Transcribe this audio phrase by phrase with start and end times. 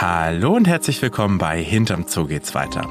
[0.00, 2.88] Hallo und herzlich willkommen bei Hinterm Zoo geht's weiter.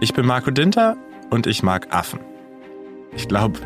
[0.00, 0.96] Ich bin Marco Dinter
[1.28, 2.20] und ich mag Affen.
[3.14, 3.58] Ich glaube,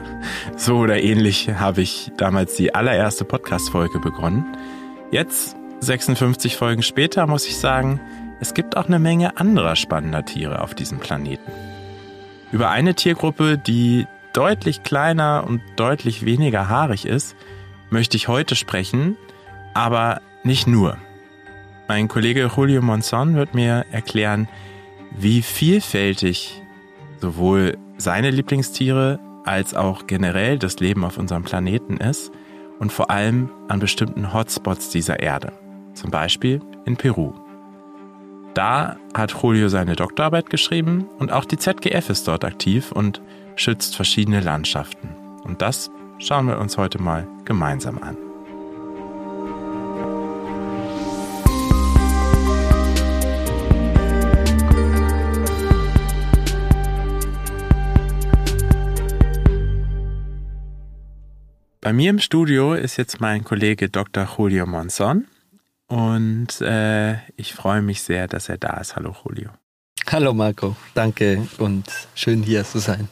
[0.57, 4.57] so oder ähnlich habe ich damals die allererste Podcast-Folge begonnen.
[5.13, 8.01] Jetzt, 56 Folgen später, muss ich sagen,
[8.41, 11.53] es gibt auch eine Menge anderer spannender Tiere auf diesem Planeten.
[12.51, 17.37] Über eine Tiergruppe, die deutlich kleiner und deutlich weniger haarig ist,
[17.91, 19.17] möchte ich heute sprechen,
[19.73, 20.99] aber nicht nur.
[21.93, 24.49] Mein Kollege Julio Monzon wird mir erklären,
[25.11, 26.63] wie vielfältig
[27.21, 32.33] sowohl seine Lieblingstiere als auch generell das Leben auf unserem Planeten ist
[32.79, 35.53] und vor allem an bestimmten Hotspots dieser Erde,
[35.93, 37.35] zum Beispiel in Peru.
[38.55, 43.21] Da hat Julio seine Doktorarbeit geschrieben und auch die ZGF ist dort aktiv und
[43.55, 45.11] schützt verschiedene Landschaften.
[45.45, 48.17] Und das schauen wir uns heute mal gemeinsam an.
[61.93, 64.27] Bei mir im Studio ist jetzt mein Kollege Dr.
[64.39, 65.27] Julio Monson
[65.89, 68.97] und äh, ich freue mich sehr, dass er da ist.
[68.97, 69.51] Hallo Julio.
[70.11, 71.85] Hallo Marco, danke und
[72.15, 73.11] schön hier zu sein.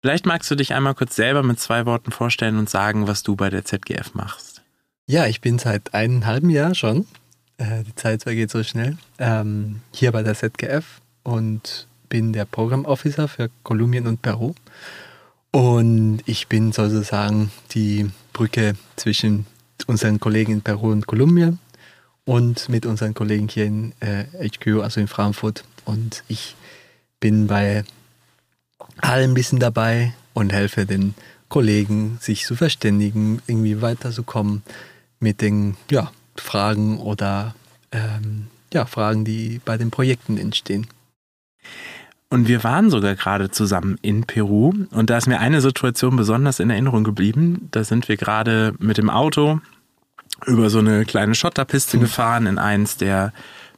[0.00, 3.36] Vielleicht magst du dich einmal kurz selber mit zwei Worten vorstellen und sagen, was du
[3.36, 4.62] bei der ZGF machst.
[5.06, 7.06] Ja, ich bin seit einem halben Jahr schon,
[7.58, 13.28] äh, die Zeit vergeht so schnell, ähm, hier bei der ZGF und bin der Programmofficer
[13.28, 14.54] für Kolumbien und Peru.
[15.54, 19.46] Und ich bin sozusagen die Brücke zwischen
[19.86, 21.60] unseren Kollegen in Peru und Kolumbien
[22.24, 25.62] und mit unseren Kollegen hier in äh, HQ, also in Frankfurt.
[25.84, 26.56] Und ich
[27.20, 27.84] bin bei
[28.96, 31.14] allem ein bisschen dabei und helfe den
[31.48, 34.64] Kollegen, sich zu verständigen, irgendwie weiterzukommen
[35.20, 37.54] mit den ja, Fragen oder
[37.92, 40.88] ähm, ja, Fragen, die bei den Projekten entstehen.
[42.30, 44.72] Und wir waren sogar gerade zusammen in Peru.
[44.90, 47.68] Und da ist mir eine Situation besonders in Erinnerung geblieben.
[47.70, 49.60] Da sind wir gerade mit dem Auto
[50.46, 52.00] über so eine kleine Schotterpiste mhm.
[52.02, 53.32] gefahren in eins der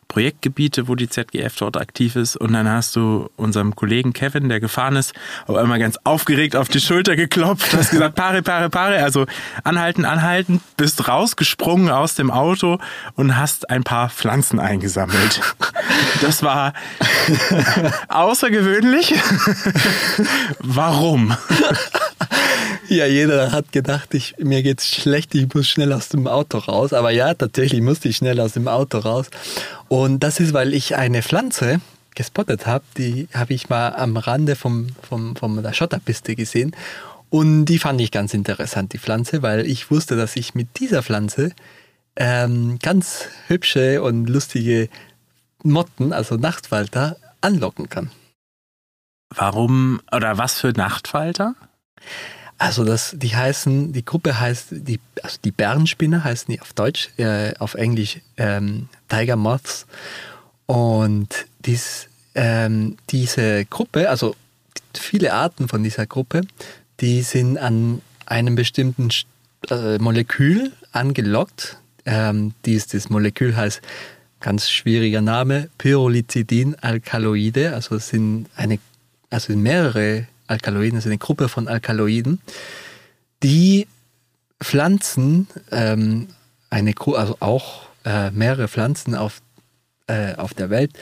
[0.09, 2.37] Projektgebiete, wo die ZGF dort aktiv ist.
[2.37, 5.13] Und dann hast du unserem Kollegen Kevin, der gefahren ist,
[5.47, 9.27] auf einmal ganz aufgeregt auf die Schulter geklopft, hast gesagt, pare, pare, pare, also
[9.65, 12.79] anhalten, anhalten, bist rausgesprungen aus dem Auto
[13.15, 15.41] und hast ein paar Pflanzen eingesammelt.
[16.21, 16.73] Das war
[18.09, 19.15] außergewöhnlich.
[20.61, 21.37] Warum?
[22.89, 26.93] Ja, jeder hat gedacht, ich, mir geht's schlecht, ich muss schnell aus dem Auto raus.
[26.93, 29.27] Aber ja, tatsächlich musste ich schnell aus dem Auto raus.
[29.89, 31.81] Und das ist, weil ich eine Pflanze
[32.15, 36.75] gespottet habe, die habe ich mal am Rande vom, vom, von der Schotterpiste gesehen.
[37.29, 41.03] Und die fand ich ganz interessant, die Pflanze, weil ich wusste, dass ich mit dieser
[41.03, 41.53] Pflanze
[42.15, 44.89] ähm, ganz hübsche und lustige
[45.63, 48.11] Motten, also Nachtfalter, anlocken kann.
[49.35, 51.57] Warum oder was für Nachtfalter?
[52.59, 57.11] Also das, die heißen, die Gruppe heißt, die, also die Bärenspinner heißen die auf Deutsch,
[57.19, 59.87] äh, auf Englisch ähm, Tiger Moths.
[60.65, 64.35] Und dies, ähm, diese Gruppe, also
[64.95, 66.43] viele Arten von dieser Gruppe,
[67.01, 69.11] die sind an einem bestimmten
[69.71, 71.77] äh, Molekül angelockt.
[72.07, 73.83] Ähm, dies, das Molekül heißt,
[74.41, 77.75] ganz schwieriger Name, Pyrrolizidin-Alkaloide.
[77.75, 78.79] Also es sind eine,
[79.29, 82.41] also mehrere Alkaloiden, also eine Gruppe von Alkaloiden,
[83.43, 83.87] die
[84.63, 86.29] Pflanzen, ähm,
[86.71, 89.41] eine, also auch äh, mehrere Pflanzen auf,
[90.07, 90.93] äh, auf der Welt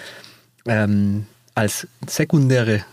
[0.67, 2.85] ähm, als sekundäre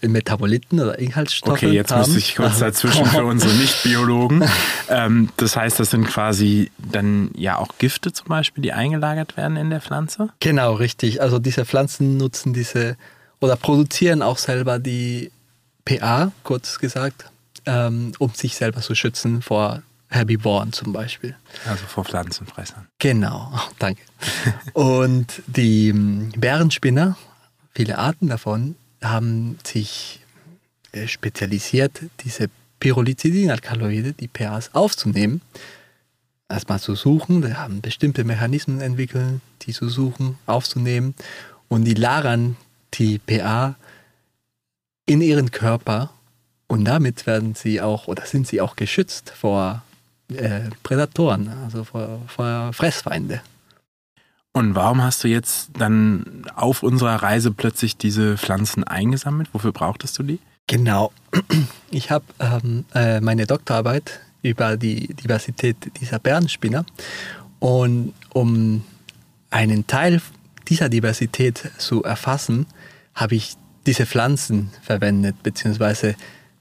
[0.00, 1.58] Metaboliten oder Inhaltsstoffe.
[1.58, 2.00] Okay, jetzt haben.
[2.00, 4.44] müsste ich kurz dazwischen für unsere Nicht-Biologen.
[4.88, 9.56] ähm, das heißt, das sind quasi dann ja auch Gifte zum Beispiel, die eingelagert werden
[9.56, 10.30] in der Pflanze?
[10.40, 11.20] Genau, richtig.
[11.20, 12.96] Also diese Pflanzen nutzen diese
[13.40, 15.30] oder produzieren auch selber die
[15.98, 17.30] PA, kurz gesagt,
[17.66, 21.36] ähm, um sich selber zu schützen vor Herbivoren zum Beispiel.
[21.66, 22.86] Also vor Pflanzenfressern.
[22.98, 24.02] Genau, danke.
[24.72, 27.16] Und die ähm, Bärenspinner,
[27.74, 30.20] viele Arten davon, haben sich
[30.92, 32.50] äh, spezialisiert, diese
[32.80, 35.42] Pyrrolizidin-Alkaloide, die PAs, aufzunehmen,
[36.48, 37.42] erstmal zu suchen.
[37.42, 41.14] Die haben bestimmte Mechanismen entwickelt, die zu suchen, aufzunehmen.
[41.68, 42.56] Und die lagern
[42.94, 43.76] die PA
[45.10, 46.10] in ihren Körper
[46.68, 49.82] und damit werden sie auch oder sind sie auch geschützt vor
[50.32, 53.40] äh, Prädatoren, also vor, vor Fressfeinde.
[54.52, 59.48] Und warum hast du jetzt dann auf unserer Reise plötzlich diese Pflanzen eingesammelt?
[59.52, 60.38] Wofür brauchtest du die?
[60.66, 61.12] Genau.
[61.92, 66.84] Ich habe ähm, äh, meine Doktorarbeit über die Diversität dieser Bärenspinner
[67.58, 68.84] und um
[69.50, 70.22] einen Teil
[70.68, 72.66] dieser Diversität zu erfassen,
[73.12, 76.14] habe ich diese Pflanzen verwendet, beziehungsweise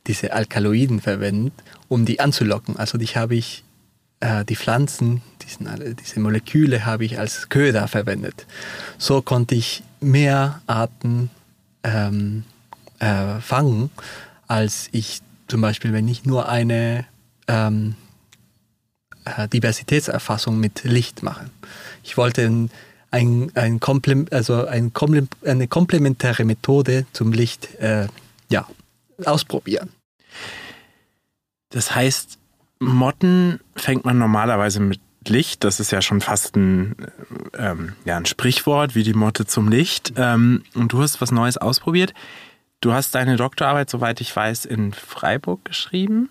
[0.07, 1.53] diese Alkaloiden verwendet,
[1.87, 2.77] um die anzulocken.
[2.77, 3.63] Also die habe ich,
[4.19, 8.45] äh, die Pflanzen, diesen, diese Moleküle habe ich als Köder verwendet.
[8.97, 11.29] So konnte ich mehr Arten
[11.83, 12.43] ähm,
[12.99, 13.89] äh, fangen,
[14.47, 17.05] als ich zum Beispiel, wenn ich nur eine
[17.47, 17.95] ähm,
[19.25, 21.49] äh, Diversitätserfassung mit Licht mache.
[22.03, 22.69] Ich wollte
[23.11, 28.07] ein, ein, Komplem also ein Komplem eine komplementäre Methode zum Licht äh,
[28.49, 28.67] ja,
[29.25, 29.89] ausprobieren.
[31.69, 32.37] Das heißt,
[32.79, 35.63] Motten fängt man normalerweise mit Licht.
[35.63, 36.95] Das ist ja schon fast ein,
[37.57, 40.13] ähm, ja, ein Sprichwort wie die Motte zum Licht.
[40.15, 42.13] Ähm, und du hast was Neues ausprobiert.
[42.81, 46.29] Du hast deine Doktorarbeit, soweit ich weiß, in Freiburg geschrieben.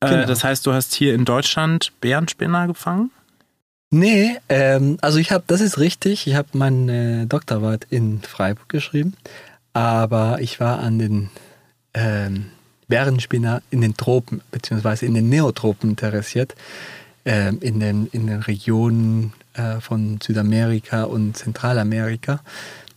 [0.00, 0.26] Äh, genau.
[0.26, 3.10] Das heißt, du hast hier in Deutschland Bärenspinner gefangen?
[3.90, 9.14] Nee, ähm, also ich habe, das ist richtig, ich habe meine Doktorarbeit in Freiburg geschrieben,
[9.72, 11.30] aber ich war an den
[11.94, 12.46] ähm,
[12.88, 16.54] Bärenspinner in den Tropen, beziehungsweise in den Neotropen interessiert,
[17.24, 22.40] ähm, in, den, in den Regionen äh, von Südamerika und Zentralamerika.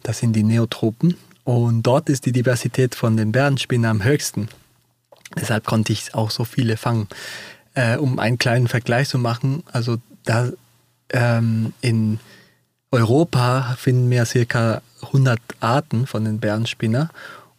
[0.04, 1.16] Das sind die Neotropen.
[1.44, 4.50] Und dort ist die Diversität von den Bärenspinnen am höchsten.
[5.40, 7.08] Deshalb konnte ich auch so viele fangen.
[7.74, 10.52] Äh, um einen kleinen Vergleich zu machen, also da
[11.12, 12.20] ähm, in
[12.92, 17.10] Europa finden wir circa 100 Arten von den Bärenspinner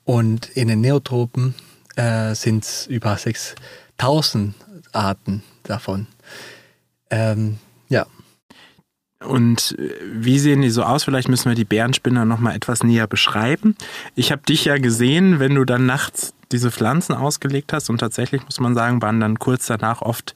[0.05, 1.55] und in den Neotropen
[1.97, 4.55] äh, sind es über 6000
[4.93, 6.07] Arten davon.
[7.11, 7.59] Ähm,
[7.89, 8.07] ja.
[9.25, 11.05] Und äh, wie sehen die so aus?
[11.05, 13.77] Vielleicht müssen wir die Bärenspinner noch mal etwas näher beschreiben.
[14.15, 18.45] Ich habe dich ja gesehen, wenn du dann nachts diese Pflanzen ausgelegt hast und tatsächlich
[18.45, 20.35] muss man sagen, waren dann kurz danach oft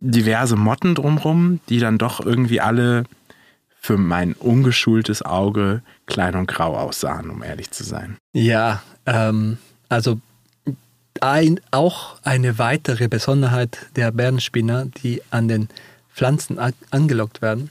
[0.00, 3.04] diverse Motten drumrum, die dann doch irgendwie alle
[3.80, 8.16] für mein ungeschultes Auge klein und grau aussahen, um ehrlich zu sein.
[8.32, 9.58] Ja, ähm,
[9.88, 10.18] also
[11.20, 15.68] ein, auch eine weitere Besonderheit der Bärenspinner, die an den
[16.14, 16.58] Pflanzen
[16.90, 17.70] angelockt werden,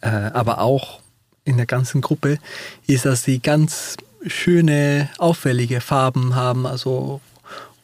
[0.00, 1.00] äh, aber auch
[1.44, 2.38] in der ganzen Gruppe,
[2.86, 3.96] ist, dass sie ganz
[4.26, 7.20] schöne, auffällige Farben haben, also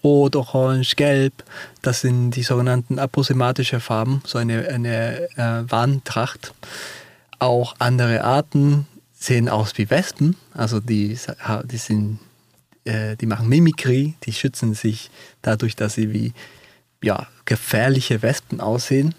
[0.02, 1.44] Rot, Orange, Gelb.
[1.82, 6.54] Das sind die sogenannten aposematische Farben, so eine, eine äh, Warntracht.
[7.38, 11.18] Auch andere Arten sehen aus wie Wespen, also die,
[11.64, 12.18] die, sind,
[12.84, 15.10] äh, die machen Mimikrie, die schützen sich
[15.42, 16.32] dadurch, dass sie wie
[17.02, 19.14] ja, gefährliche Wespen aussehen.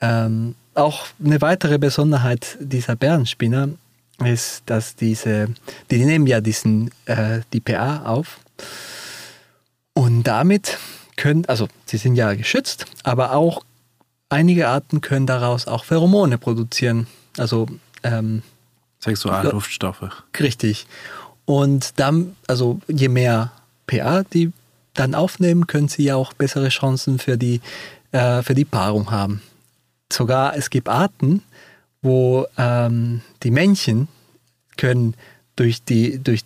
[0.00, 3.70] Ähm, auch eine weitere Besonderheit dieser Bärenspinner
[4.24, 5.48] ist, dass diese,
[5.90, 8.40] die nehmen ja diesen, äh, die PA auf
[9.94, 10.78] und damit
[11.16, 13.64] können, also sie sind ja geschützt, aber auch
[14.28, 17.06] einige Arten können daraus auch Pheromone produzieren.
[17.38, 17.68] Also
[18.02, 18.42] ähm,
[19.00, 20.24] Sexualduftstoffe.
[20.38, 20.86] Richtig.
[21.44, 23.52] Und dann, also je mehr
[23.86, 24.52] PA die
[24.94, 27.60] dann aufnehmen, können sie ja auch bessere Chancen für die,
[28.12, 29.42] äh, für die Paarung haben.
[30.12, 31.42] Sogar es gibt Arten,
[32.00, 34.08] wo ähm, die Männchen
[34.76, 35.14] können
[35.56, 36.42] durch die, durch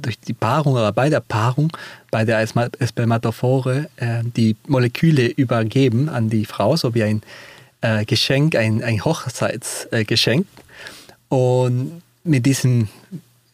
[0.00, 1.72] durch die Paarung oder bei der Paarung,
[2.10, 7.22] bei der Spermatophore, äh, die Moleküle übergeben an die Frau, so wie ein
[7.80, 10.46] äh, Geschenk, ein, ein Hochzeitsgeschenk.
[11.28, 12.88] Und mit diesen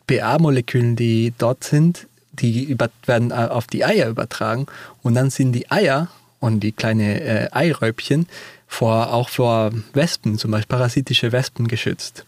[0.06, 4.66] PA-Molekülen, die dort sind, die über, werden äh, auf die Eier übertragen
[5.02, 6.08] und dann sind die Eier
[6.40, 8.26] und die kleinen äh, Eiräubchen
[8.66, 12.24] vor, auch vor Wespen, zum Beispiel parasitische Wespen geschützt.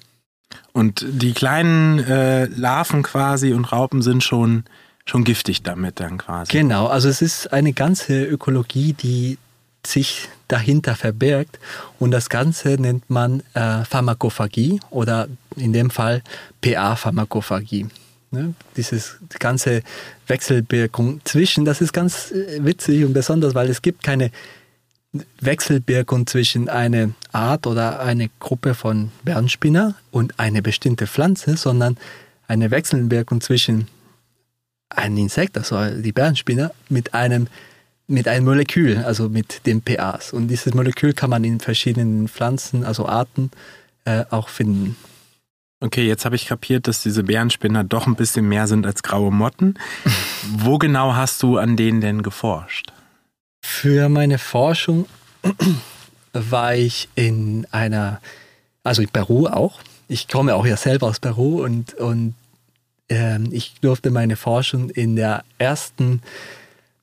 [0.73, 4.65] Und die kleinen äh, Larven quasi und Raupen sind schon,
[5.07, 6.51] schon giftig damit dann quasi.
[6.53, 9.39] Genau, also es ist eine ganze Ökologie, die
[9.87, 11.59] sich dahinter verbirgt.
[11.99, 16.23] Und das Ganze nennt man äh, Pharmakophagie oder in dem Fall
[16.61, 17.87] PA-Pharmakophagie.
[18.31, 18.55] Ne?
[18.77, 19.83] Dieses ganze
[20.27, 24.31] Wechselwirkung zwischen, das ist ganz äh, witzig und besonders, weil es gibt keine
[25.41, 31.97] Wechselwirkung zwischen einer Art oder eine Gruppe von Bärenspinner und eine bestimmte Pflanze, sondern
[32.49, 33.89] eine Wechselwirkung zwischen
[34.91, 37.47] einem Insekt, also die Bärenspinner, mit einem,
[38.07, 40.33] mit einem Molekül, also mit den PAs.
[40.33, 43.51] Und dieses Molekül kann man in verschiedenen Pflanzen, also Arten,
[44.05, 44.97] äh, auch finden.
[45.81, 49.31] Okay, jetzt habe ich kapiert, dass diese Bärenspinner doch ein bisschen mehr sind als graue
[49.31, 49.75] Motten.
[50.57, 52.94] Wo genau hast du an denen denn geforscht?
[53.67, 55.07] Für meine Forschung
[56.35, 58.21] war ich in einer,
[58.85, 59.81] also in Peru auch.
[60.07, 62.35] Ich komme auch ja selber aus Peru und, und
[63.11, 66.21] äh, ich durfte meine Forschung in der ersten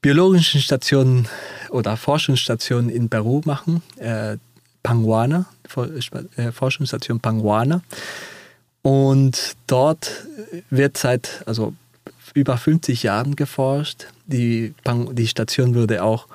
[0.04, 1.28] biologischen Station
[1.72, 4.38] oder Forschungsstation in Peru machen, äh,
[4.84, 5.48] Panguana,
[6.38, 7.82] äh, Forschungsstation Panguana.
[8.84, 10.28] Und dort
[10.70, 11.74] wird seit also
[12.36, 14.06] über 50 Jahren geforscht.
[14.28, 14.76] Die,
[15.14, 16.28] die Station wurde auch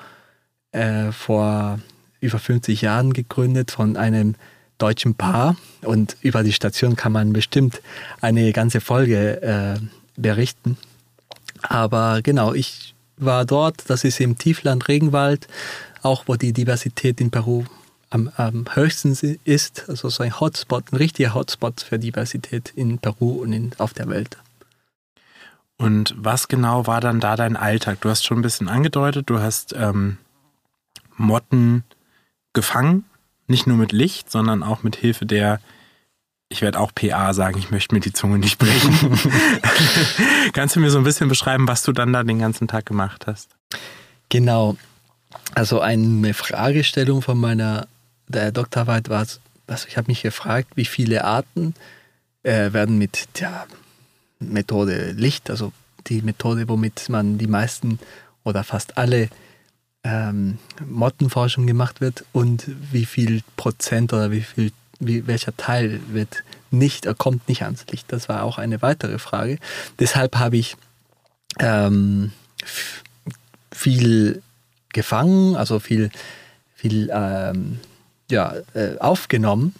[0.77, 1.79] äh, vor
[2.19, 4.35] über 50 Jahren gegründet von einem
[4.77, 5.55] deutschen Paar.
[5.81, 7.81] Und über die Station kann man bestimmt
[8.21, 9.79] eine ganze Folge äh,
[10.15, 10.77] berichten.
[11.61, 15.47] Aber genau, ich war dort, das ist im Tiefland Regenwald,
[16.03, 17.65] auch wo die Diversität in Peru
[18.09, 19.89] am, am höchsten ist.
[19.89, 24.07] Also so ein Hotspot, ein richtiger Hotspot für Diversität in Peru und in, auf der
[24.09, 24.37] Welt.
[25.77, 28.01] Und was genau war dann da dein Alltag?
[28.01, 30.17] Du hast schon ein bisschen angedeutet, du hast ähm,
[31.17, 31.83] Motten
[32.53, 33.05] gefangen,
[33.47, 35.59] nicht nur mit Licht, sondern auch mit Hilfe der,
[36.49, 38.93] ich werde auch PA sagen, ich möchte mir die Zunge nicht brechen.
[40.53, 43.27] Kannst du mir so ein bisschen beschreiben, was du dann da den ganzen Tag gemacht
[43.27, 43.49] hast?
[44.29, 44.77] Genau.
[45.55, 47.87] Also eine Fragestellung von meiner
[48.27, 49.25] der Doktorarbeit war,
[49.67, 51.73] also ich habe mich gefragt, wie viele Arten
[52.43, 53.67] äh, werden mit der
[54.39, 55.71] Methode Licht, also
[56.07, 57.99] die Methode, womit man die meisten
[58.43, 59.29] oder fast alle
[60.07, 66.43] ähm, Mottenforschung gemacht wird und wie viel Prozent oder wie viel, wie, welcher Teil wird
[66.71, 68.11] nicht, er kommt nicht ans Licht.
[68.11, 69.57] Das war auch eine weitere Frage.
[69.99, 70.77] Deshalb habe ich
[71.59, 72.31] ähm,
[73.71, 74.41] viel
[74.93, 76.09] gefangen, also viel,
[76.73, 77.79] viel ähm,
[78.31, 79.75] ja, äh, aufgenommen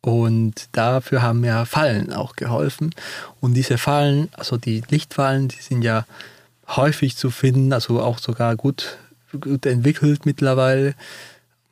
[0.00, 2.94] und dafür haben mir Fallen auch geholfen.
[3.40, 6.06] Und diese Fallen, also die Lichtfallen, die sind ja
[6.68, 8.98] häufig zu finden, also auch sogar gut,
[9.36, 10.94] gut entwickelt mittlerweile,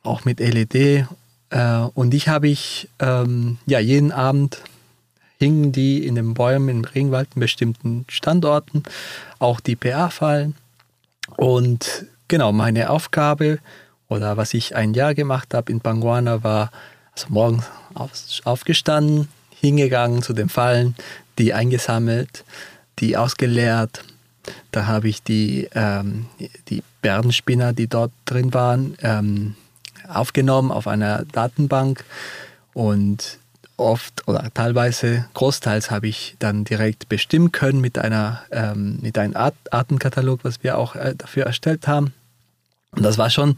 [0.03, 1.05] auch mit LED.
[1.49, 4.61] Äh, und die habe ich ähm, ja jeden Abend
[5.37, 8.83] hingen die in den Bäumen im Regenwald in bestimmten Standorten,
[9.39, 10.55] auch die PA-Fallen.
[11.37, 13.59] Und genau, meine Aufgabe
[14.07, 16.71] oder was ich ein Jahr gemacht habe in Banguana war,
[17.13, 17.65] also morgens
[18.43, 20.95] aufgestanden, hingegangen zu den Fallen,
[21.37, 22.43] die eingesammelt,
[22.99, 24.03] die ausgeleert.
[24.71, 26.27] Da habe ich die, ähm,
[26.69, 29.55] die Bärenspinner, die dort drin waren, ähm,
[30.07, 32.03] aufgenommen auf einer Datenbank
[32.73, 33.39] und
[33.77, 39.35] oft oder teilweise, großteils habe ich dann direkt bestimmen können mit, einer, ähm, mit einem
[39.35, 42.13] Art Artenkatalog, was wir auch äh, dafür erstellt haben.
[42.91, 43.55] Und das war schon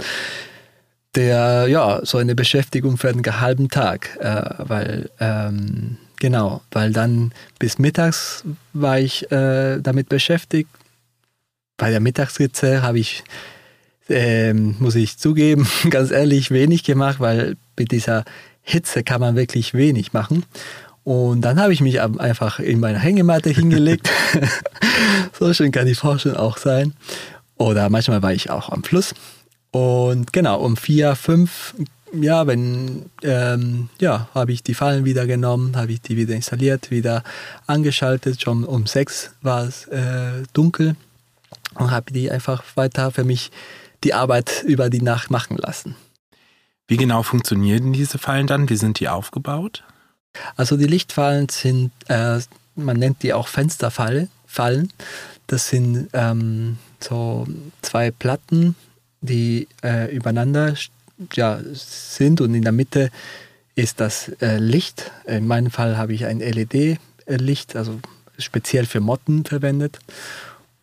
[1.15, 7.32] der, ja, so eine Beschäftigung für einen halben Tag, äh, weil, ähm, genau, weil dann
[7.60, 8.44] bis mittags
[8.74, 10.70] war ich äh, damit beschäftigt.
[11.78, 13.24] Bei der Mittagsritze habe ich,
[14.10, 18.26] äh, muss ich zugeben, ganz ehrlich wenig gemacht, weil mit dieser
[18.62, 20.44] Hitze kann man wirklich wenig machen.
[21.04, 24.10] Und dann habe ich mich einfach in meine Hängematte hingelegt.
[25.40, 26.94] so schön kann die Forschung auch sein.
[27.58, 29.14] Oder manchmal war ich auch am Fluss.
[29.72, 31.76] Und genau, um vier, fünf,
[32.14, 36.92] ja, wenn, ähm, ja, habe ich die Fallen wieder genommen, habe ich die wieder installiert,
[36.92, 37.24] wieder
[37.66, 38.42] angeschaltet.
[38.42, 40.96] Schon um sechs war es äh, dunkel
[41.76, 43.52] und habe die einfach weiter für mich
[44.04, 45.96] die Arbeit über die Nacht machen lassen.
[46.88, 48.70] Wie genau funktionieren diese Fallen dann?
[48.70, 49.84] Wie sind die aufgebaut?
[50.56, 52.40] Also die Lichtfallen sind, äh,
[52.76, 54.30] man nennt die auch Fensterfallen.
[54.46, 54.94] Fallen.
[55.48, 57.46] Das sind ähm, so
[57.82, 58.76] zwei Platten,
[59.22, 60.76] die äh, übereinander
[61.34, 63.12] ja, sind und in der Mitte
[63.76, 65.12] ist das äh, Licht.
[65.26, 68.00] In meinem Fall habe ich ein LED-Licht, also
[68.38, 70.00] speziell für Motten verwendet.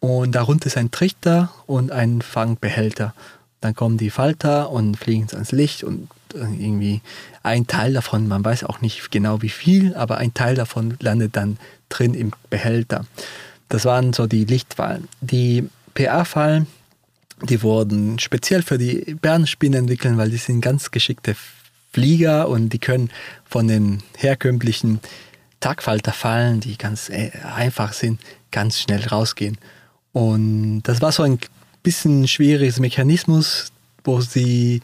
[0.00, 3.14] Und darunter ist ein Trichter und ein Fangbehälter.
[3.60, 7.00] Dann kommen die Falter und fliegen ans Licht und irgendwie
[7.42, 11.36] ein Teil davon, man weiß auch nicht genau wie viel, aber ein Teil davon landet
[11.36, 13.06] dann drin im Behälter.
[13.68, 15.08] Das waren so die Lichtfallen.
[15.20, 16.66] Die PA-Fallen,
[17.42, 21.36] die wurden speziell für die Bärenspinnen entwickelt, weil die sind ganz geschickte
[21.92, 23.10] Flieger und die können
[23.44, 25.00] von den herkömmlichen
[25.60, 29.58] Tagfalterfallen, die ganz äh, einfach sind, ganz schnell rausgehen.
[30.12, 31.38] Und das war so ein
[31.82, 33.72] bisschen schwieriges Mechanismus,
[34.04, 34.82] wo sie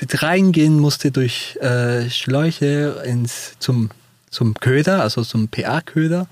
[0.00, 3.90] reingehen musste durch äh, Schläuche ins, zum,
[4.30, 6.26] zum Köder, also zum PA-Köder.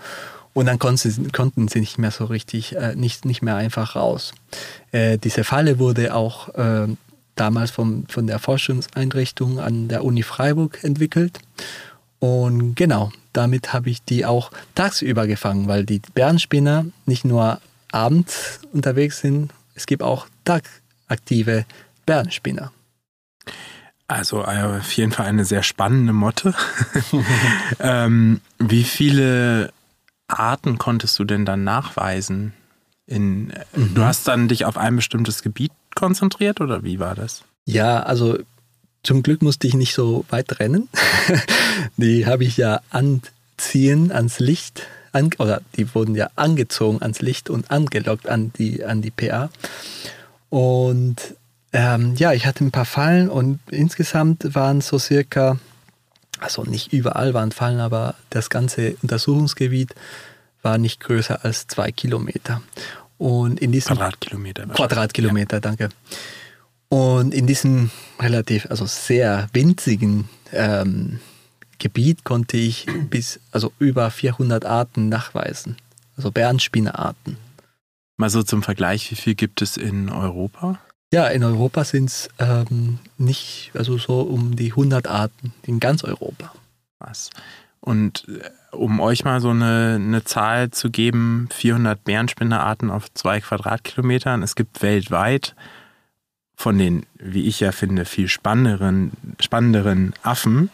[0.54, 3.96] Und dann konnten sie, konnten sie nicht mehr so richtig, äh, nicht, nicht mehr einfach
[3.96, 4.34] raus.
[4.90, 6.88] Äh, diese Falle wurde auch äh,
[7.36, 11.40] damals vom, von der Forschungseinrichtung an der Uni Freiburg entwickelt.
[12.18, 18.60] Und genau, damit habe ich die auch tagsüber gefangen, weil die Bärenspinner nicht nur abends
[18.72, 21.64] unterwegs sind, es gibt auch tagaktive
[22.06, 22.72] Bärenspinner.
[24.08, 26.54] Also äh, auf jeden Fall eine sehr spannende Motte.
[27.80, 29.72] ähm, wie viele
[30.32, 32.52] Arten konntest du denn dann nachweisen?
[33.06, 33.94] In, mhm.
[33.94, 37.42] Du hast dann dich auf ein bestimmtes Gebiet konzentriert oder wie war das?
[37.64, 38.38] Ja, also
[39.02, 40.88] zum Glück musste ich nicht so weit rennen.
[41.96, 43.22] Die habe ich ja an,
[43.56, 48.84] ziehen ans Licht, an, oder die wurden ja angezogen ans Licht und angelockt an die,
[48.84, 49.50] an die PA.
[50.48, 51.16] Und
[51.72, 55.58] ähm, ja, ich hatte ein paar Fallen und insgesamt waren so circa,
[56.42, 59.94] also nicht überall waren Fallen, aber das ganze Untersuchungsgebiet
[60.62, 62.62] war nicht größer als zwei Kilometer.
[63.18, 64.66] Und in diesem Quadratkilometer.
[64.66, 65.60] Quadratkilometer, ja.
[65.60, 65.88] danke.
[66.88, 71.20] Und in diesem relativ, also sehr winzigen ähm,
[71.78, 75.76] Gebiet konnte ich bis, also über 400 Arten nachweisen.
[76.16, 77.36] Also Bärenspinnerarten.
[78.16, 80.78] Mal so zum Vergleich, wie viel gibt es in Europa?
[81.12, 86.04] Ja, in Europa sind es ähm, nicht, also so um die 100 Arten in ganz
[86.04, 86.52] Europa.
[86.98, 87.28] Was?
[87.80, 93.40] Und äh, um euch mal so eine, eine Zahl zu geben, 400 Bärenspinnerarten auf zwei
[93.40, 94.42] Quadratkilometern.
[94.42, 95.54] Es gibt weltweit
[96.56, 100.70] von den, wie ich ja finde, viel spannenderen, spannenderen Affen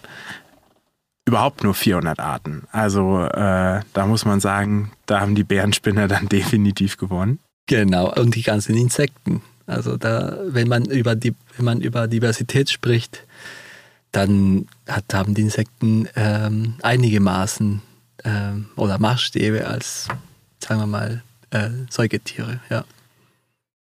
[1.25, 2.69] überhaupt nur 400 Arten.
[2.71, 7.41] Also äh, da muss man sagen, da haben die Bärenspinner dann definitiv gewonnen.
[7.67, 9.43] Genau, und die ganzen Insekten.
[9.69, 13.25] Also da, wenn man über die, wenn man über Diversität spricht,
[14.13, 17.83] dann hat, haben die Insekten ähm, einige Maßen
[18.25, 20.09] ähm, oder Maßstäbe als,
[20.59, 22.85] sagen wir mal, äh, Säugetiere, ja.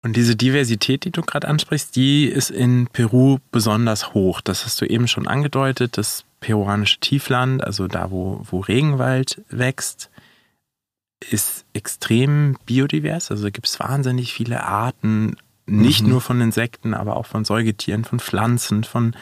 [0.03, 4.41] Und diese Diversität, die du gerade ansprichst, die ist in Peru besonders hoch.
[4.41, 5.99] Das hast du eben schon angedeutet.
[5.99, 10.09] Das peruanische Tiefland, also da, wo, wo Regenwald wächst,
[11.31, 13.31] ist extrem biodivers.
[13.31, 15.37] Also gibt es wahnsinnig viele Arten,
[15.67, 16.11] nicht mhm.
[16.11, 19.15] nur von Insekten, aber auch von Säugetieren, von Pflanzen, von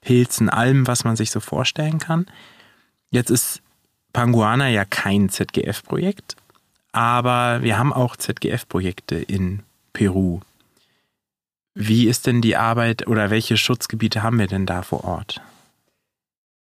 [0.00, 2.26] Pilzen, allem, was man sich so vorstellen kann.
[3.10, 3.62] Jetzt ist
[4.12, 6.36] Panguana ja kein ZGF-Projekt,
[6.92, 9.62] aber wir haben auch ZGF-Projekte in
[9.92, 10.40] Peru.
[11.74, 15.42] Wie ist denn die Arbeit oder welche Schutzgebiete haben wir denn da vor Ort?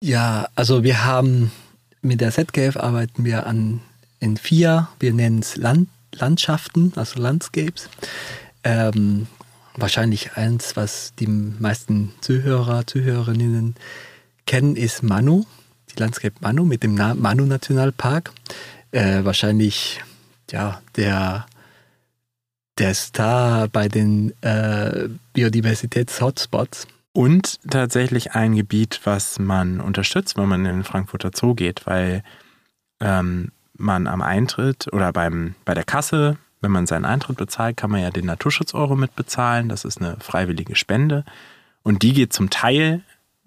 [0.02, 1.50] Ja, also wir haben
[2.02, 3.80] mit der ZGF arbeiten wir an
[4.20, 7.88] in vier, wir nennen es Land, Landschaften, also Landscapes.
[8.64, 9.26] Ähm,
[9.76, 13.74] wahrscheinlich eins, was die meisten Zuhörer, Zuhörerinnen
[14.46, 15.44] kennen, ist Manu,
[15.90, 18.32] die Landscape Manu mit dem Manu Nationalpark.
[18.92, 20.02] Äh, wahrscheinlich
[20.50, 21.46] ja der
[22.80, 26.86] der Star bei den äh, Biodiversitäts-Hotspots.
[27.12, 32.22] Und tatsächlich ein Gebiet, was man unterstützt, wenn man in den Frankfurter Zoo geht, weil
[33.00, 37.90] ähm, man am Eintritt oder beim, bei der Kasse wenn man seinen Eintritt bezahlt, kann
[37.90, 39.68] man ja den Naturschutz-Euro mitbezahlen.
[39.68, 41.24] Das ist eine freiwillige Spende.
[41.82, 43.00] Und die geht zum Teil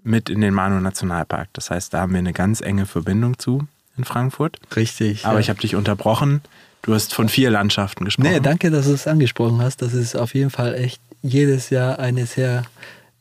[0.04, 1.50] mit in den Manu Nationalpark.
[1.54, 4.60] Das heißt, da haben wir eine ganz enge Verbindung zu in Frankfurt.
[4.76, 5.26] Richtig.
[5.26, 5.40] Aber ja.
[5.42, 6.42] ich habe dich unterbrochen.
[6.82, 8.30] Du hast von vier Landschaften gesprochen.
[8.30, 9.82] Nee, danke, dass du es angesprochen hast.
[9.82, 12.64] Das ist auf jeden Fall echt jedes Jahr eine sehr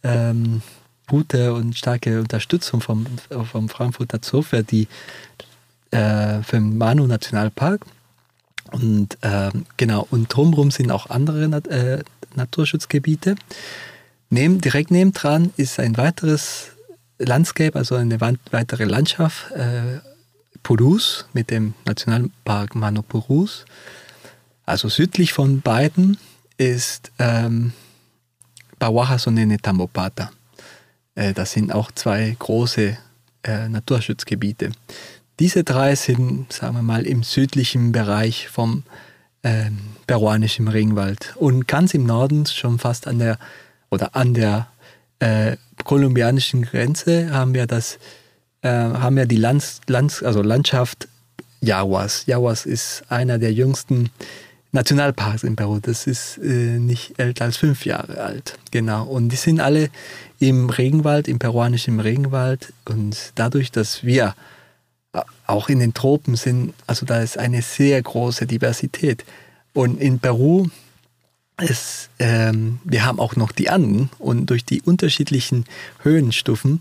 [0.02, 0.62] ähm,
[1.06, 3.06] gute und starke Unterstützung vom,
[3.50, 4.88] vom Frankfurter Zoo für, die,
[5.92, 7.86] äh, für den Manu Nationalpark.
[8.72, 12.02] Und ähm, genau, und drumherum sind auch andere Nat äh,
[12.34, 13.36] Naturschutzgebiete.
[14.30, 16.72] Neben, direkt nebendran ist ein weiteres
[17.18, 20.00] Landscape, also eine weitere Landschaft, äh,
[20.62, 23.64] Purus mit dem Nationalpark Mano Purus.
[24.64, 26.16] Also südlich von beiden
[26.56, 27.72] ist ähm,
[29.18, 30.30] Sonene Tambopata.
[31.14, 32.96] Äh, das sind auch zwei große
[33.42, 34.72] äh, Naturschutzgebiete.
[35.42, 38.84] Diese drei sind, sagen wir mal, im südlichen Bereich vom
[39.42, 39.76] ähm,
[40.06, 41.34] peruanischen Regenwald.
[41.34, 43.40] Und ganz im Norden, schon fast an der
[43.90, 44.68] oder an der
[45.18, 47.98] äh, kolumbianischen Grenze, haben wir das,
[48.60, 51.08] äh, haben wir die Lands, Lands, also Landschaft
[51.60, 52.26] Yaguas.
[52.26, 54.10] Yaguas ist einer der jüngsten
[54.70, 55.80] Nationalparks in Peru.
[55.82, 58.60] Das ist äh, nicht älter als fünf Jahre alt.
[58.70, 59.06] Genau.
[59.06, 59.90] Und die sind alle
[60.38, 62.72] im Regenwald, im peruanischen Regenwald.
[62.84, 64.36] Und dadurch, dass wir
[65.52, 69.24] auch in den Tropen sind, also da ist eine sehr große Diversität.
[69.72, 70.66] Und in Peru
[71.60, 75.64] ist, ähm, wir haben auch noch die Anden und durch die unterschiedlichen
[76.02, 76.80] Höhenstufen,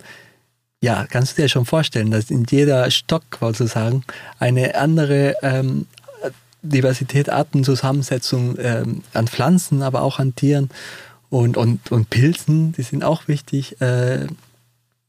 [0.84, 4.03] ja, kannst du dir schon vorstellen, dass in jeder Stock sozusagen
[4.39, 5.86] eine andere ähm,
[6.63, 10.69] Diversität, Artenzusammensetzung ähm, an Pflanzen, aber auch an Tieren
[11.29, 14.27] und, und, und Pilzen, die sind auch wichtig, äh,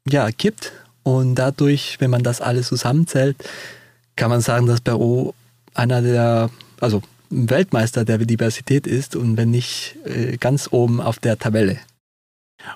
[0.06, 0.72] ja, gibt.
[1.02, 3.36] Und dadurch, wenn man das alles zusammenzählt,
[4.16, 5.32] kann man sagen, dass Peru
[5.74, 11.38] einer der, also Weltmeister der Diversität ist und wenn nicht äh, ganz oben auf der
[11.38, 11.78] Tabelle.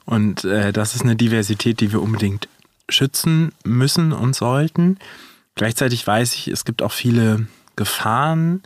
[0.05, 2.49] Und äh, das ist eine Diversität, die wir unbedingt
[2.89, 4.99] schützen müssen und sollten.
[5.55, 8.63] Gleichzeitig weiß ich, es gibt auch viele Gefahren.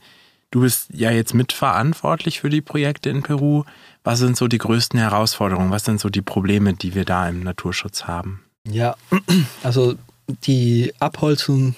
[0.51, 3.65] Du bist ja jetzt mitverantwortlich für die Projekte in Peru.
[4.03, 5.71] Was sind so die größten Herausforderungen?
[5.71, 8.43] Was sind so die Probleme, die wir da im Naturschutz haben?
[8.69, 8.97] Ja,
[9.63, 9.97] also
[10.45, 11.75] die Abholzung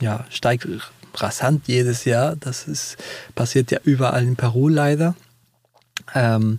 [0.00, 0.66] ja, steigt
[1.14, 2.36] rasant jedes Jahr.
[2.36, 2.96] Das ist,
[3.34, 5.14] passiert ja überall in Peru leider.
[6.14, 6.58] Ähm,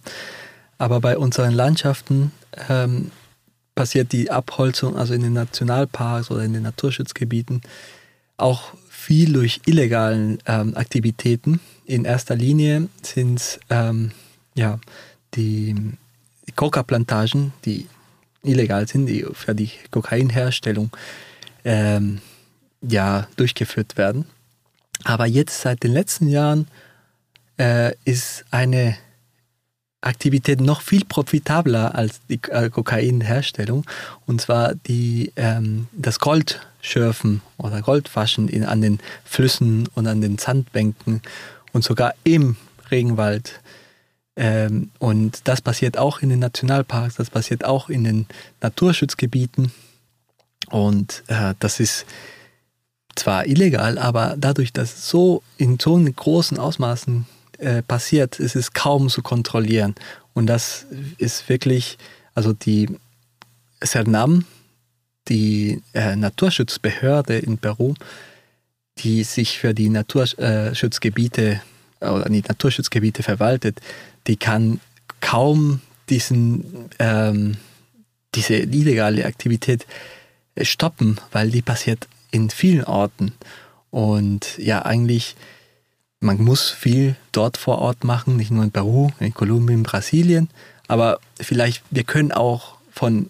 [0.77, 2.31] aber bei unseren Landschaften
[2.69, 3.11] ähm,
[3.75, 7.61] passiert die Abholzung, also in den Nationalparks oder in den Naturschutzgebieten,
[8.37, 11.59] auch viel durch illegalen ähm, Aktivitäten.
[11.85, 14.11] In erster Linie sind es ähm,
[14.55, 14.79] ja,
[15.35, 15.75] die
[16.55, 17.87] Coca-Plantagen, die
[18.45, 20.91] illegal sind, die für die Kokainherstellung
[21.63, 22.19] ähm,
[22.81, 24.25] ja, durchgeführt werden.
[25.03, 26.67] Aber jetzt seit den letzten Jahren
[27.57, 28.97] äh, ist eine
[30.01, 33.85] Aktivität noch viel profitabler als die äh, Kokainherstellung.
[34.25, 40.37] Und zwar die, ähm, das Goldschürfen oder Goldwaschen in, an den Flüssen und an den
[40.37, 41.21] Sandbänken
[41.73, 42.55] und sogar im
[42.91, 43.59] Regenwald.
[44.35, 48.25] Ähm, und das passiert auch in den Nationalparks, das passiert auch in den
[48.61, 49.71] Naturschutzgebieten.
[50.69, 52.05] Und äh, das ist
[53.15, 57.25] zwar illegal, aber dadurch, dass es so in so großen Ausmaßen
[57.59, 59.95] äh, passiert, ist es kaum zu kontrollieren.
[60.33, 60.85] Und das
[61.17, 61.97] ist wirklich,
[62.33, 62.89] also die
[63.81, 64.45] Cernam,
[65.29, 67.93] die äh, Naturschutzbehörde in Peru,
[68.97, 71.59] die sich für die Naturschutzgebiete äh,
[71.99, 73.79] oder die Naturschutzgebiete verwaltet,
[74.27, 74.79] die kann
[75.21, 77.57] kaum diesen, ähm,
[78.35, 79.85] diese illegale Aktivität
[80.61, 83.33] stoppen, weil die passiert in vielen Orten.
[83.91, 85.35] Und ja, eigentlich
[86.19, 90.49] man muss viel dort vor Ort machen, nicht nur in Peru, in Kolumbien, Brasilien,
[90.87, 93.29] aber vielleicht wir können auch von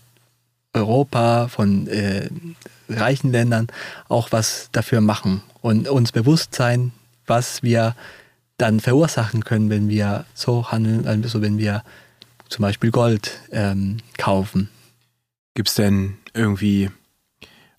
[0.73, 2.29] Europa, von äh,
[2.89, 3.67] reichen Ländern
[4.09, 6.91] auch was dafür machen und uns bewusst sein,
[7.27, 7.95] was wir
[8.57, 11.83] dann verursachen können, wenn wir so handeln, also wenn wir
[12.49, 14.69] zum Beispiel Gold ähm, kaufen.
[15.55, 16.89] Gibt es denn irgendwie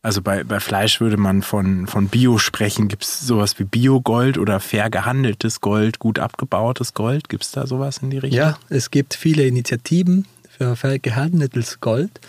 [0.07, 2.87] also bei, bei Fleisch würde man von, von Bio sprechen.
[2.87, 7.29] Gibt es sowas wie Biogold oder fair gehandeltes Gold, gut abgebautes Gold?
[7.29, 8.39] Gibt es da sowas in die Richtung?
[8.39, 12.21] Ja, es gibt viele Initiativen für fair gehandeltes Gold.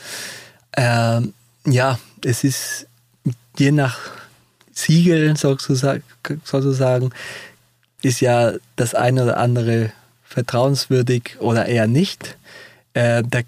[0.76, 1.36] Ähm,
[1.68, 2.88] ja, es ist
[3.60, 4.00] je nach
[4.72, 6.02] Siegel sozusagen,
[8.02, 9.92] ist ja das eine oder andere
[10.24, 12.38] vertrauenswürdig oder eher nicht.
[12.94, 13.42] Äh, da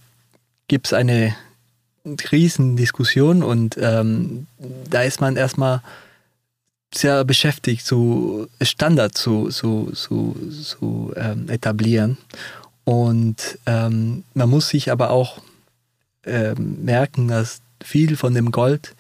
[0.68, 1.36] gibt es eine
[2.06, 4.48] Riesendiskussion und ähm,
[4.90, 5.82] da ist man erstmal
[6.94, 12.18] sehr beschäftigt, so Standard zu, zu, zu, zu ähm, etablieren.
[12.84, 15.40] Und ähm, man muss sich aber auch
[16.26, 18.96] ähm, merken, dass viel von dem Gold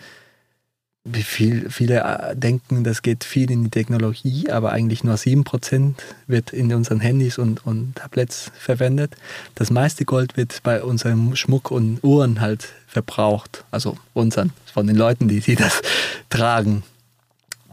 [1.07, 5.95] viel, viele äh, denken, das geht viel in die Technologie, aber eigentlich nur 7%
[6.27, 9.15] wird in unseren Handys und, und Tablets verwendet.
[9.55, 13.63] Das meiste Gold wird bei unserem Schmuck und Uhren halt verbraucht.
[13.71, 15.81] Also unseren, von den Leuten, die, die das
[16.29, 16.83] tragen.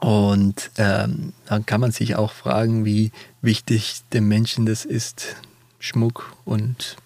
[0.00, 5.36] Und ähm, dann kann man sich auch fragen, wie wichtig dem Menschen das ist,
[5.78, 6.96] Schmuck und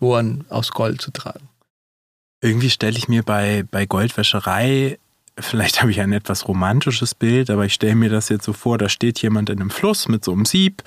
[0.00, 1.48] Uhren aus Gold zu tragen.
[2.40, 4.98] Irgendwie stelle ich mir bei, bei Goldwäscherei
[5.40, 8.78] vielleicht habe ich ein etwas romantisches Bild, aber ich stelle mir das jetzt so vor,
[8.78, 10.82] da steht jemand in einem Fluss mit so einem Sieb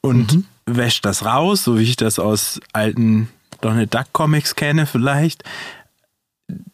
[0.00, 0.44] und mhm.
[0.66, 3.28] wäscht das raus, so wie ich das aus alten
[3.60, 5.44] Donald Duck Comics kenne vielleicht.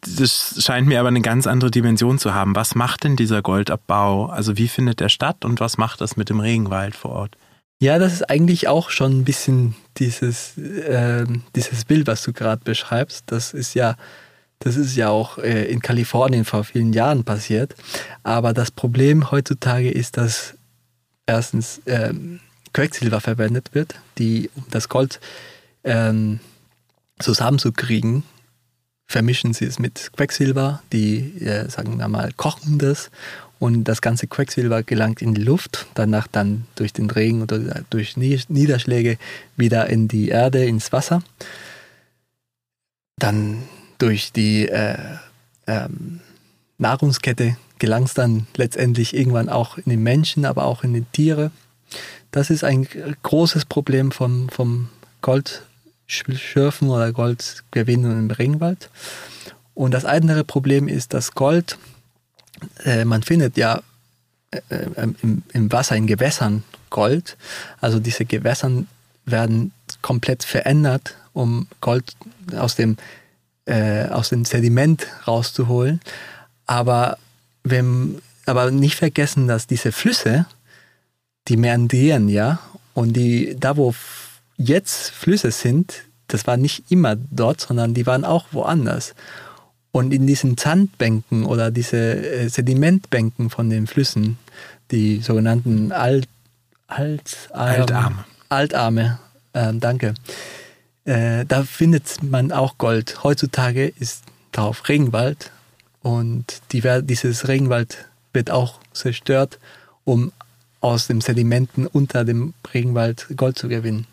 [0.01, 2.55] Das scheint mir aber eine ganz andere Dimension zu haben.
[2.55, 4.25] Was macht denn dieser Goldabbau?
[4.25, 7.37] Also wie findet der statt und was macht das mit dem Regenwald vor Ort?
[7.81, 12.61] Ja, das ist eigentlich auch schon ein bisschen dieses, äh, dieses Bild, was du gerade
[12.65, 13.23] beschreibst.
[13.27, 13.95] Das ist ja
[14.59, 17.75] das ist ja auch äh, in Kalifornien vor vielen Jahren passiert.
[18.23, 20.55] Aber das Problem heutzutage ist, dass
[21.25, 22.41] erstens ähm,
[22.73, 25.19] Quecksilber verwendet wird, die, um das Gold
[25.83, 26.39] ähm,
[27.19, 28.23] zusammenzukriegen,
[29.07, 33.09] vermischen sie es mit Quecksilber, die, äh, sagen wir mal, kochen das
[33.59, 38.17] und das ganze Quecksilber gelangt in die Luft, danach dann durch den Regen oder durch
[38.17, 39.17] Niederschläge
[39.57, 41.23] wieder in die Erde, ins Wasser.
[43.17, 43.63] Dann
[43.99, 44.97] durch die äh,
[45.67, 46.21] ähm,
[46.79, 51.51] Nahrungskette gelangt es dann letztendlich irgendwann auch in den Menschen, aber auch in die Tiere.
[52.31, 52.87] Das ist ein
[53.23, 54.89] großes Problem vom, vom
[55.21, 58.89] Goldschürfen oder Goldgewinnen im Regenwald.
[59.73, 61.77] Und das andere Problem ist, dass Gold,
[62.83, 63.81] äh, man findet ja
[64.51, 67.37] äh, äh im, im Wasser, in Gewässern Gold.
[67.79, 68.87] Also diese Gewässern
[69.25, 72.15] werden komplett verändert, um Gold
[72.55, 72.97] aus dem
[73.69, 76.01] äh, aus dem Sediment rauszuholen.
[76.65, 77.17] Aber,
[77.63, 80.45] wenn, aber nicht vergessen, dass diese Flüsse,
[81.47, 82.59] die meandrieren, ja,
[82.93, 83.93] und die, da wo
[84.57, 89.15] jetzt Flüsse sind, das war nicht immer dort, sondern die waren auch woanders.
[89.91, 94.37] Und in diesen Sandbänken oder diese äh, Sedimentbänken von den Flüssen,
[94.91, 96.27] die sogenannten Alt,
[96.87, 98.25] Alt, Altarme.
[98.49, 99.19] Altarme,
[99.53, 100.13] äh, danke.
[101.09, 103.23] Äh, da findet man auch Gold.
[103.23, 105.51] Heutzutage ist darauf Regenwald
[106.03, 109.57] und die, dieses Regenwald wird auch zerstört,
[110.03, 110.31] um
[110.81, 114.05] aus den Sedimenten unter dem Regenwald Gold zu gewinnen.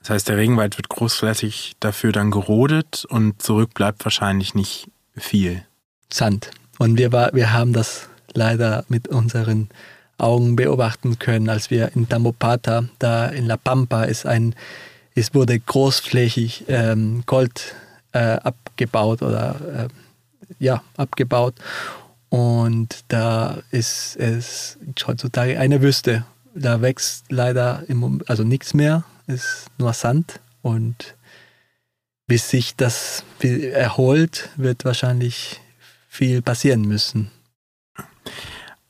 [0.00, 5.62] Das heißt, der Regenwald wird großflächig dafür dann gerodet und zurück bleibt wahrscheinlich nicht viel.
[6.12, 6.50] Sand.
[6.78, 9.68] Und wir, war, wir haben das leider mit unseren
[10.18, 14.56] Augen beobachten können, als wir in Tamopata, da in La Pampa, ist ein,
[15.18, 17.74] es wurde großflächig ähm, Gold
[18.12, 19.88] äh, abgebaut oder äh,
[20.58, 21.54] ja, abgebaut.
[22.30, 26.24] Und da ist es heutzutage eine Wüste.
[26.54, 30.40] Da wächst leider im, also nichts mehr, ist nur Sand.
[30.62, 31.16] Und
[32.26, 35.60] bis sich das erholt, wird wahrscheinlich
[36.08, 37.30] viel passieren müssen.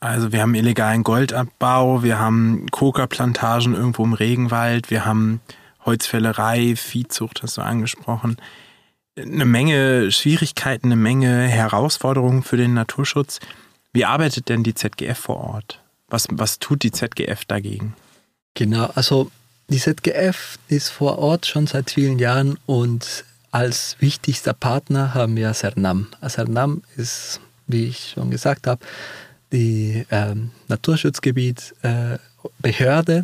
[0.01, 5.41] Also wir haben illegalen Goldabbau, wir haben Coca-Plantagen irgendwo im Regenwald, wir haben
[5.89, 8.37] Holzfällerei, Viehzucht, hast du angesprochen.
[9.17, 13.39] Eine Menge Schwierigkeiten, eine Menge Herausforderungen für den Naturschutz.
[13.91, 15.81] Wie arbeitet denn die ZGF vor Ort?
[16.07, 17.95] Was, was tut die ZGF dagegen?
[18.53, 19.31] Genau, also
[19.67, 25.55] die ZGF ist vor Ort schon seit vielen Jahren und als wichtigster Partner haben wir
[25.55, 26.09] Cernam.
[26.27, 28.85] Cernam ist, wie ich schon gesagt habe,
[29.51, 33.23] die ähm, Naturschutzgebietsbehörde äh,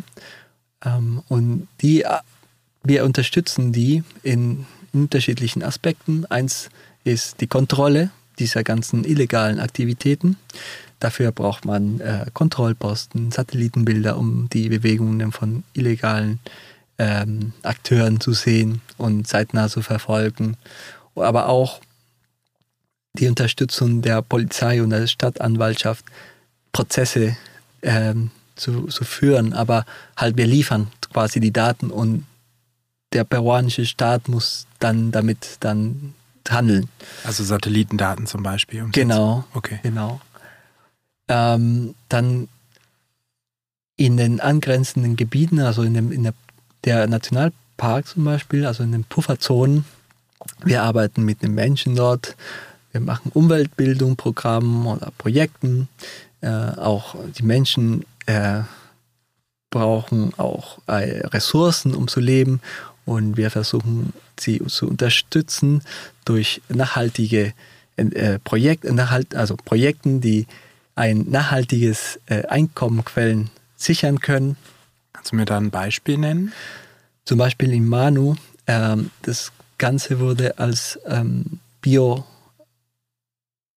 [0.84, 2.04] ähm, und die,
[2.88, 6.24] wir unterstützen die in, unterschiedlichen Aspekten.
[6.26, 6.68] Eins
[7.04, 10.36] ist die Kontrolle dieser ganzen illegalen Aktivitäten.
[11.00, 16.40] Dafür braucht man äh, Kontrollposten, Satellitenbilder, um die Bewegungen von illegalen
[16.98, 20.56] ähm, Akteuren zu sehen und zeitnah zu verfolgen.
[21.14, 21.80] Aber auch
[23.14, 26.04] die Unterstützung der Polizei und der Stadtanwaltschaft,
[26.72, 27.36] Prozesse
[27.82, 29.52] ähm, zu, zu führen.
[29.52, 29.84] Aber
[30.16, 32.24] halt wir liefern quasi die Daten und
[33.12, 36.14] der peruanische Staat muss dann damit dann
[36.48, 36.88] handeln.
[37.24, 38.82] Also Satellitendaten zum Beispiel.
[38.82, 39.44] Um genau.
[39.54, 39.80] Okay.
[39.82, 40.20] Genau.
[41.28, 42.48] Ähm, dann
[43.96, 46.34] in den angrenzenden Gebieten, also in, dem, in der
[46.86, 49.84] der Nationalpark zum Beispiel, also in den Pufferzonen,
[50.64, 52.36] wir arbeiten mit den Menschen dort,
[52.92, 55.88] wir machen Umweltbildung, Programmen oder Projekten.
[56.40, 58.60] Äh, auch die Menschen äh,
[59.70, 62.60] brauchen auch äh, Ressourcen, um zu leben.
[63.06, 65.82] Und wir versuchen, sie zu unterstützen
[66.26, 67.54] durch nachhaltige
[67.96, 70.46] äh, Projekte, nachhalt, also Projekten, die
[70.94, 74.56] ein nachhaltiges äh, Einkommenquellen sichern können
[75.16, 76.52] Kannst du mir da ein Beispiel nennen?
[77.24, 78.36] Zum Beispiel in Manu,
[78.68, 82.24] ähm, das Ganze wurde als ähm, Bio,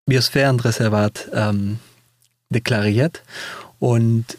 [0.06, 1.80] Biosphärenreservat ähm,
[2.50, 3.24] deklariert
[3.80, 4.38] und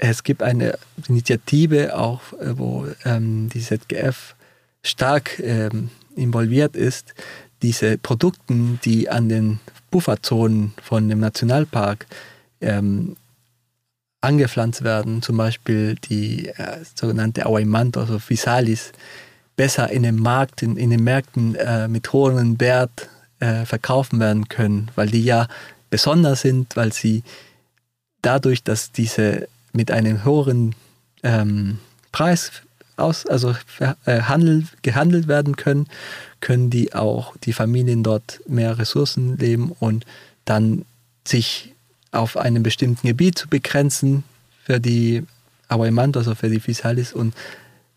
[0.00, 4.34] es gibt eine Initiative auch, äh, wo ähm, die ZGF
[4.82, 7.14] stark ähm, involviert ist,
[7.62, 12.06] diese Produkte, die an den Pufferzonen von dem Nationalpark
[12.60, 13.16] ähm,
[14.20, 18.92] angepflanzt werden, zum Beispiel die äh, sogenannte Auaimant, also Physalis,
[19.56, 23.08] besser in den Markt, in, in den Märkten äh, mit hohem Wert
[23.40, 25.48] äh, verkaufen werden können, weil die ja
[25.90, 27.22] besonders sind, weil sie
[28.22, 30.74] dadurch, dass diese mit einem höheren
[31.22, 31.78] ähm,
[32.10, 32.50] Preis
[32.96, 33.54] aus, also
[34.06, 35.86] äh, handel, gehandelt werden können,
[36.40, 40.04] können die auch die Familien dort mehr Ressourcen leben und
[40.44, 40.84] dann
[41.24, 41.74] sich
[42.10, 44.24] auf einem bestimmten Gebiet zu begrenzen
[44.64, 45.22] für die
[45.68, 47.34] Awaimanto, also für die Physalis und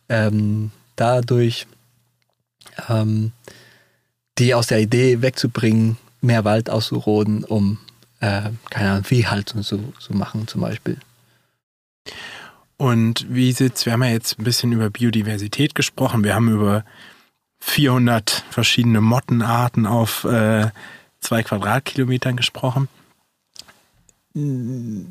[0.08, 1.66] ähm, dadurch
[2.90, 3.32] ähm,
[4.38, 7.80] die aus der Idee wegzubringen, mehr Wald auszuroden, um
[8.20, 10.98] äh, keine Ahnung, Viehhaltung zu, zu machen zum Beispiel.
[12.78, 16.84] Und wie sieht's, wir haben ja jetzt ein bisschen über Biodiversität gesprochen, wir haben über
[17.60, 20.72] 400 verschiedene Mottenarten auf äh,
[21.20, 22.88] zwei Quadratkilometern gesprochen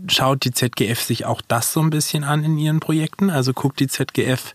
[0.09, 3.31] schaut die ZGF sich auch das so ein bisschen an in ihren Projekten?
[3.31, 4.55] Also guckt die ZGF,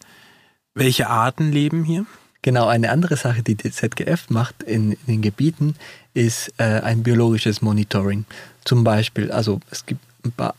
[0.74, 2.06] welche Arten leben hier?
[2.42, 5.76] Genau, eine andere Sache, die die ZGF macht in, in den Gebieten,
[6.14, 8.26] ist äh, ein biologisches Monitoring.
[8.64, 10.56] Zum Beispiel, also es gibt ein paar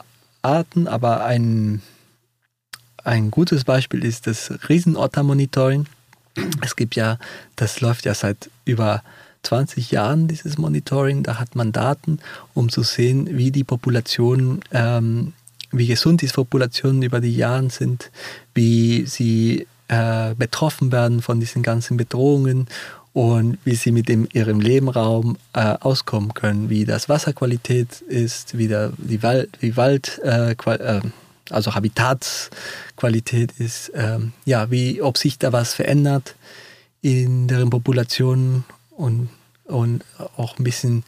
[0.46, 1.82] Arten, aber ein,
[3.02, 5.86] ein gutes Beispiel ist das Riesenotter-Monitoring.
[6.62, 7.18] Es gibt ja,
[7.56, 9.02] das läuft ja seit über
[9.42, 11.22] 20 Jahren dieses Monitoring.
[11.22, 12.20] Da hat man Daten,
[12.54, 15.32] um zu sehen, wie die Populationen, ähm,
[15.72, 18.10] wie gesund diese Populationen über die Jahre sind,
[18.54, 22.68] wie sie äh, betroffen werden von diesen ganzen Bedrohungen
[23.16, 28.68] und wie sie mit dem, ihrem Lebenraum äh, auskommen können, wie das Wasserqualität ist, wie,
[28.68, 31.00] der, die Wald, wie Wald äh, äh,
[31.48, 36.34] also Habitatsqualität ist, ähm, ja, wie, ob sich da was verändert
[37.00, 39.30] in deren Population und,
[39.64, 40.04] und
[40.36, 41.02] auch ein bisschen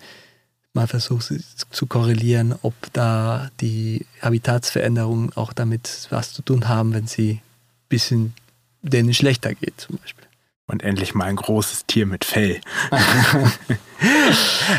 [0.72, 1.30] mal versucht
[1.70, 7.42] zu korrelieren, ob da die Habitatsveränderungen auch damit was zu tun haben, wenn sie ein
[7.90, 8.32] bisschen
[8.80, 10.27] denen schlechter geht zum Beispiel.
[10.70, 12.60] Und endlich mal ein großes Tier mit Fell.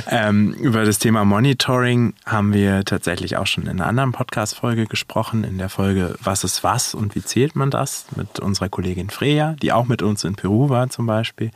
[0.07, 5.43] ähm, über das Thema Monitoring haben wir tatsächlich auch schon in einer anderen Podcast-Folge gesprochen,
[5.43, 9.55] in der Folge Was ist was und wie zählt man das mit unserer Kollegin Freya,
[9.63, 11.49] die auch mit uns in Peru war zum Beispiel.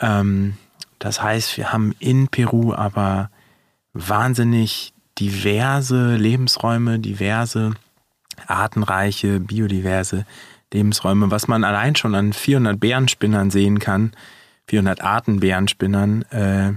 [0.00, 0.56] Ähm,
[0.98, 3.30] das heißt, wir haben in Peru aber
[3.92, 7.74] wahnsinnig diverse Lebensräume, diverse
[8.48, 10.26] artenreiche, biodiverse
[10.72, 14.12] Lebensräume, was man allein schon an 400 Bärenspinnern sehen kann,
[14.66, 16.72] 400 Arten Bärenspinnern, äh,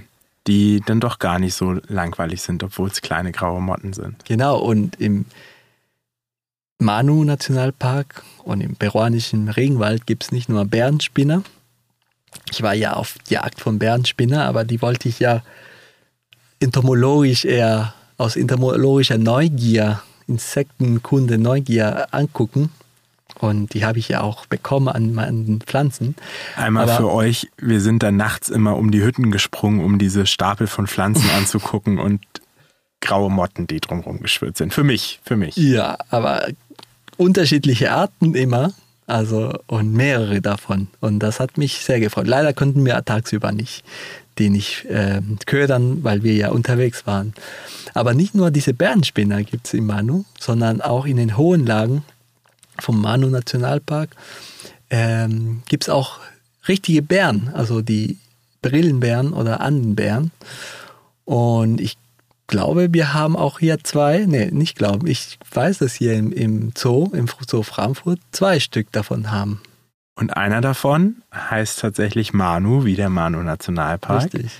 [0.48, 4.24] die dann doch gar nicht so langweilig sind, obwohl es kleine graue Motten sind.
[4.26, 5.26] Genau, und im
[6.80, 11.44] Manu-Nationalpark und im peruanischen Regenwald gibt es nicht nur Bärenspinner.
[12.52, 15.42] Ich war ja auf Jagd von Bärenspinner, aber die wollte ich ja
[16.60, 22.70] entomologisch eher aus entomologischer Neugier, Insektenkunde Neugier angucken.
[23.40, 26.16] Und die habe ich ja auch bekommen an meinen Pflanzen.
[26.56, 30.26] Einmal Aber für euch, wir sind dann nachts immer um die Hütten gesprungen, um diese
[30.26, 32.22] Stapel von Pflanzen anzugucken und
[33.02, 34.74] graue Motten, die drumherum geschwirrt sind.
[34.74, 35.56] Für mich, für mich.
[35.58, 36.48] Ja, aber
[37.18, 38.74] unterschiedliche Arten immer.
[39.08, 40.88] Also und mehrere davon.
[41.00, 42.26] Und das hat mich sehr gefreut.
[42.26, 43.84] Leider konnten wir tagsüber nicht
[44.38, 47.34] die nicht äh, ködern, weil wir ja unterwegs waren.
[47.94, 52.04] Aber nicht nur diese Bärenspinner gibt es im Manu, sondern auch in den hohen Lagen
[52.80, 54.10] vom Manu Nationalpark
[54.90, 56.20] ähm, gibt es auch
[56.68, 58.18] richtige Bären, also die
[58.62, 60.32] Brillenbären oder Andenbären.
[61.26, 61.98] Und ich
[62.48, 66.74] glaube, wir haben auch hier zwei, nee, nicht glauben, ich weiß, dass hier im, im
[66.76, 69.62] Zoo, im Zoo Frankfurt, zwei Stück davon haben.
[70.16, 74.24] Und einer davon heißt tatsächlich Manu, wie der Manu Nationalpark.
[74.34, 74.52] Richtig.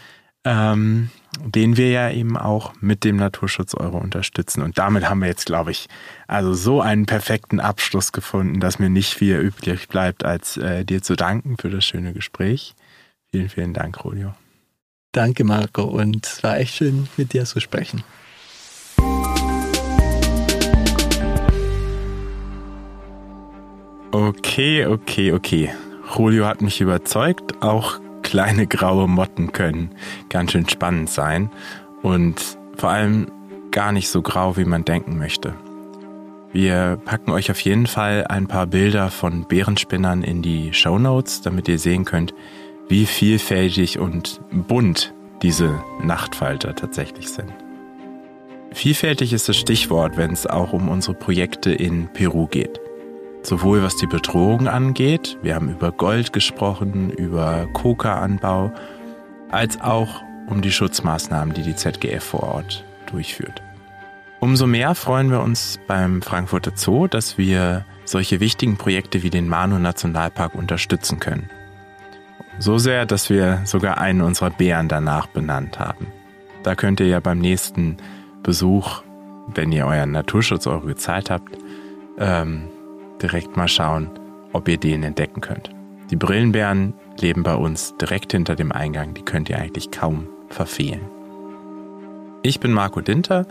[0.44, 1.10] Ähm,
[1.44, 4.62] den wir ja eben auch mit dem Naturschutz Euro unterstützen.
[4.62, 5.88] Und damit haben wir jetzt, glaube ich,
[6.28, 11.02] also so einen perfekten Abschluss gefunden, dass mir nicht viel übrig bleibt, als äh, dir
[11.02, 12.76] zu danken für das schöne Gespräch.
[13.32, 14.34] Vielen, vielen Dank, Rodio.
[15.12, 15.84] Danke, Marco.
[15.84, 18.04] Und es war echt schön, mit dir zu sprechen.
[24.12, 25.74] Okay, okay, okay.
[26.16, 27.62] Julio hat mich überzeugt.
[27.62, 28.00] Auch
[28.36, 29.92] kleine graue Motten können
[30.28, 31.50] ganz schön spannend sein
[32.02, 33.32] und vor allem
[33.72, 35.54] gar nicht so grau, wie man denken möchte.
[36.52, 41.44] Wir packen euch auf jeden Fall ein paar Bilder von Bärenspinnern in die Show Notes,
[41.44, 42.34] damit ihr sehen könnt,
[42.90, 47.54] wie vielfältig und bunt diese Nachtfalter tatsächlich sind.
[48.74, 52.82] Vielfältig ist das Stichwort, wenn es auch um unsere Projekte in Peru geht
[53.46, 58.72] sowohl was die Bedrohung angeht, wir haben über Gold gesprochen, über Coca-Anbau,
[59.50, 63.62] als auch um die Schutzmaßnahmen, die die ZGF vor Ort durchführt.
[64.40, 69.48] Umso mehr freuen wir uns beim Frankfurter Zoo, dass wir solche wichtigen Projekte wie den
[69.48, 71.50] Manu Nationalpark unterstützen können.
[72.60, 76.08] So sehr, dass wir sogar einen unserer Bären danach benannt haben.
[76.64, 77.98] Da könnt ihr ja beim nächsten
[78.44, 79.02] Besuch,
[79.48, 81.58] wenn ihr euren Naturschutz eure gezahlt habt,
[82.18, 82.70] ähm,
[83.22, 84.10] direkt mal schauen,
[84.54, 85.70] ob ihr den entdecken könnt.
[86.12, 91.02] Die Brillenbären leben bei uns direkt hinter dem Eingang, die könnt ihr eigentlich kaum verfehlen.
[92.44, 93.48] Ich bin Marco Dinter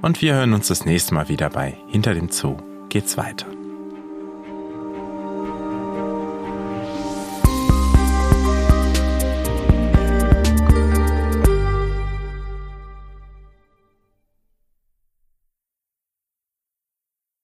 [0.00, 2.56] und wir hören uns das nächste Mal wieder bei Hinter dem Zoo
[2.88, 3.46] geht's weiter.